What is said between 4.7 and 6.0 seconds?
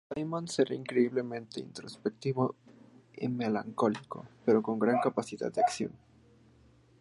gran capacidad de acción.